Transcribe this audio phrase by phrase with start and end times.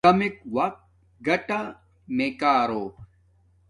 [0.07, 0.79] کمک وقت
[1.27, 1.59] گاٹتا
[2.15, 2.83] میے کارو